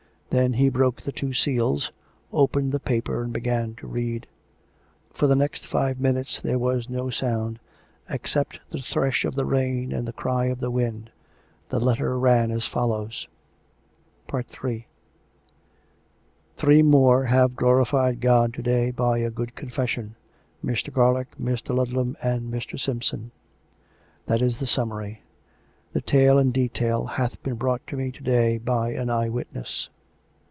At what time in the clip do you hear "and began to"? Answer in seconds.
3.21-3.85